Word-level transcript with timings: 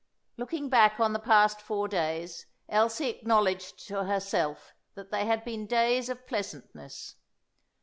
Looking 0.35 0.67
back 0.67 0.99
on 0.99 1.13
the 1.13 1.19
past 1.19 1.61
four 1.61 1.87
days, 1.87 2.47
Elsie 2.67 3.09
acknowledged 3.09 3.85
to 3.89 4.05
herself 4.05 4.73
that 4.95 5.11
they 5.11 5.27
had 5.27 5.45
been 5.45 5.67
days 5.67 6.09
of 6.09 6.25
pleasantness. 6.25 7.17